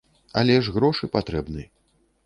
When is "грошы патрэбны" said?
0.79-1.71